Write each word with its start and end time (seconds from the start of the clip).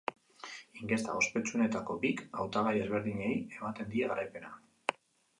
Inkesta 0.83 1.17
ospetsuenetako 1.17 1.97
bik 2.05 2.23
hautagai 2.43 2.73
ezberdinei 2.85 3.35
ematen 3.59 3.93
die 3.93 4.09
garaipena. 4.13 4.51